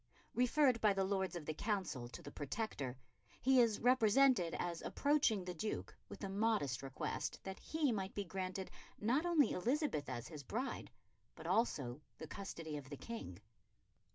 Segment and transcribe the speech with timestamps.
[0.33, 2.97] Referred by the Lords of the Council to the Protector,
[3.39, 8.23] he is represented as approaching the Duke with the modest request that he might be
[8.23, 10.89] granted not only Elizabeth as his bride,
[11.35, 13.37] but also the custody of the King.